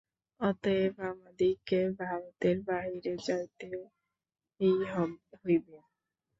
[0.39, 4.75] অতএব আমাদিগকে ভারতের বাহিরে যাইতেই
[5.35, 5.77] হইবে।